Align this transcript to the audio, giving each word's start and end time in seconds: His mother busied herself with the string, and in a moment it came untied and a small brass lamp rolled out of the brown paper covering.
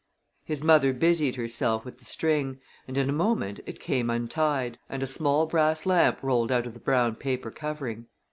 His 0.43 0.63
mother 0.63 0.93
busied 0.93 1.35
herself 1.35 1.85
with 1.85 1.99
the 1.99 2.05
string, 2.05 2.59
and 2.87 2.97
in 2.97 3.07
a 3.07 3.13
moment 3.13 3.59
it 3.67 3.79
came 3.79 4.09
untied 4.09 4.79
and 4.89 5.03
a 5.03 5.05
small 5.05 5.45
brass 5.45 5.85
lamp 5.85 6.23
rolled 6.23 6.51
out 6.51 6.65
of 6.65 6.73
the 6.73 6.79
brown 6.79 7.13
paper 7.17 7.51
covering. 7.51 8.07